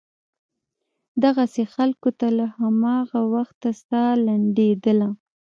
دغسې 1.23 1.63
خلکو 1.73 2.09
ته 2.19 2.27
له 2.37 2.45
هماغه 2.57 3.21
وخته 3.33 3.69
سا 3.85 4.03
لنډېدله. 4.25 5.09